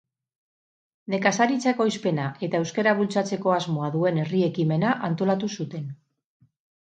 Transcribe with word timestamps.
Nekazaritza-ekoizpena 1.13 2.25
eta 2.47 2.61
euskara 2.61 2.93
bultzatzeko 3.01 3.53
asmoa 3.57 3.91
duen 3.97 4.19
herri 4.23 4.43
ekimena 4.49 4.97
antolatu 5.11 5.53
zuten. 5.61 5.87